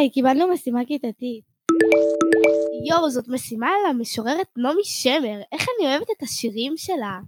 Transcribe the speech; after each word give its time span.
היי, 0.00 0.10
קיבלנו 0.10 0.48
משימה 0.48 0.80
כיתתית. 0.86 1.44
יואו, 2.88 3.10
זאת 3.10 3.28
משימה 3.28 3.68
על 3.68 3.90
המשוררת 3.90 4.46
נעמי 4.56 4.84
שמר. 4.84 5.40
איך 5.52 5.66
אני 5.78 5.88
אוהבת 5.88 6.06
את 6.16 6.22
השירים 6.22 6.72
שלה. 6.76 7.18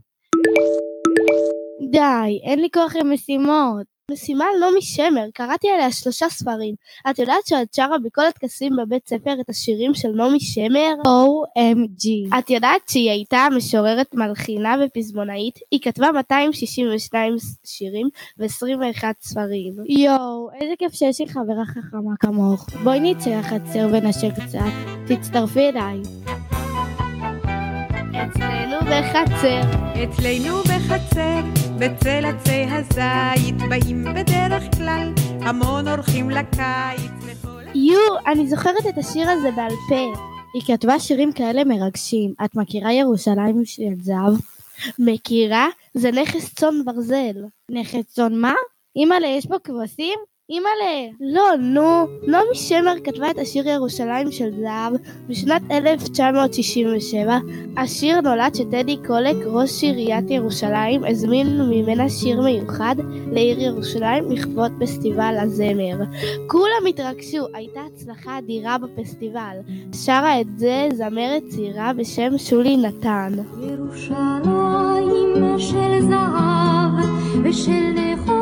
די, 1.91 2.41
אין 2.45 2.61
לי 2.61 2.69
כוח 2.75 2.97
למשימות. 2.97 3.93
משימה 4.11 4.45
על 4.45 4.61
נעמי 4.61 4.83
שמר, 4.83 5.25
קראתי 5.35 5.69
עליה 5.69 5.93
שלושה 5.93 6.29
ספרים. 6.29 6.75
את 7.11 7.19
יודעת 7.19 7.47
שאת 7.47 7.75
שרה 7.75 7.99
בכל 8.05 8.27
הטקסים 8.27 8.73
בבית 8.77 9.09
ספר 9.09 9.41
את 9.41 9.49
השירים 9.49 9.95
של 9.95 10.09
נעמי 10.09 10.41
שמר? 10.41 10.95
OMG. 11.07 12.39
את 12.39 12.51
יודעת 12.51 12.81
שהיא 12.89 13.11
הייתה 13.11 13.47
משוררת 13.57 14.15
מלחינה 14.15 14.77
ופזמונאית? 14.85 15.59
היא 15.71 15.81
כתבה 15.83 16.13
262 16.13 17.37
שירים 17.65 18.09
ו-21 18.39 19.05
ספרים. 19.23 19.75
יואו, 19.89 20.49
איזה 20.61 20.75
כיף 20.79 20.93
שיש 20.93 21.21
לי 21.21 21.29
חברה 21.29 21.65
חכמה 21.67 22.17
כמוך. 22.21 22.67
בואי 22.85 23.01
נצא 23.01 23.31
לחצר 23.31 23.89
ונשק 23.93 24.33
קצת. 24.35 24.59
תצטרפי 25.07 25.69
אליי. 25.69 25.99
אצלנו 28.13 28.77
בחצר. 28.81 29.61
אצלנו 30.05 30.59
בחצר, 30.59 31.62
בצל 31.79 32.25
עצי 32.25 32.67
הזית, 32.71 33.55
באים 33.69 34.05
בדרך 34.05 34.63
כלל 34.77 35.13
המון 35.41 35.89
אורחים 35.89 36.31
לקיץ. 36.31 37.11
יו, 37.75 38.01
אני 38.27 38.49
זוכרת 38.49 38.87
את 38.89 38.99
השיר 38.99 39.31
הזה 39.31 39.51
בעל 39.51 39.73
פה. 39.89 40.13
היא 40.55 40.63
כתבה 40.67 41.01
שירים 41.01 41.33
כאלה 41.33 41.65
מרגשים. 41.65 42.35
את 42.45 42.57
מכירה 42.57 42.93
ירושלים 42.93 43.65
של 43.65 43.95
זהב? 44.01 44.35
מכירה? 44.99 45.69
זה 45.95 46.11
נכס 46.11 46.55
צאן 46.55 46.85
ברזל. 46.85 47.45
נכס 47.71 48.05
צאן 48.07 48.35
מה? 48.35 48.55
אימא'לה, 48.97 49.27
יש 49.27 49.47
פה 49.47 49.59
כבשים? 49.65 50.19
אימא'לה. 50.53 51.09
לא, 51.21 51.57
נו. 51.59 52.07
נעמי 52.27 52.55
שמר 52.55 52.95
כתבה 53.05 53.31
את 53.31 53.39
השיר 53.39 53.69
ירושלים 53.69 54.33
של 54.33 54.51
זהב 54.61 54.93
בשנת 55.29 55.63
1967. 55.71 57.39
השיר 57.77 58.21
נולד 58.21 58.55
שטדי 58.55 58.97
קולק, 59.07 59.37
ראש 59.47 59.83
עיריית 59.83 60.31
ירושלים, 60.31 61.05
הזמין 61.05 61.61
ממנה 61.71 62.09
שיר 62.09 62.41
מיוחד 62.41 62.97
לעיר 63.33 63.61
ירושלים 63.61 64.31
לכבוד 64.31 64.73
פסטיבל 64.81 65.35
הזמר. 65.41 66.05
כולם 66.47 66.87
התרגשו, 66.89 67.47
הייתה 67.55 67.81
הצלחה 67.93 68.39
אדירה 68.39 68.77
בפסטיבל. 68.79 69.57
שרה 70.05 70.41
את 70.41 70.59
זה 70.59 70.89
זמרת 70.93 71.43
צעירה 71.49 71.93
בשם 71.93 72.39
שולי 72.39 72.77
נתן. 72.77 73.33
ירושלים 73.61 75.59
של 75.59 76.01
זהב 76.01 76.93
ושל 77.45 77.93
נחושת 77.95 78.42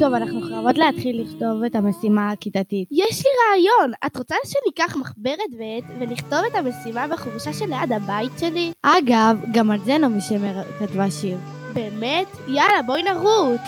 טוב, 0.00 0.14
אנחנו 0.14 0.40
חייבות 0.40 0.78
להתחיל 0.78 1.22
לכתוב 1.22 1.64
את 1.66 1.74
המשימה 1.74 2.30
הכיתתית. 2.30 2.88
יש 2.90 3.24
לי 3.24 3.30
רעיון. 3.50 3.92
את 4.06 4.16
רוצה 4.16 4.34
שניקח 4.44 4.96
מחברת 4.96 5.50
ועט 5.58 6.00
ונכתוב 6.00 6.38
את 6.50 6.54
המשימה 6.54 7.06
בחורשה 7.08 7.52
שליד 7.52 7.92
הבית 7.96 8.32
שלי? 8.38 8.72
אגב, 8.82 9.36
גם 9.52 9.70
על 9.70 9.78
זה 9.84 9.98
נעמי 9.98 10.20
שמר 10.20 10.62
כתבה 10.78 11.10
שיר. 11.10 11.38
באמת? 11.74 12.26
יאללה, 12.48 12.82
בואי 12.86 13.02
נרוץ. 13.02 13.60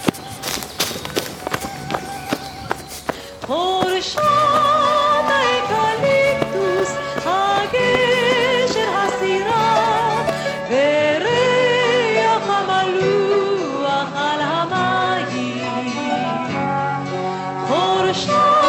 shine. 18.13 18.62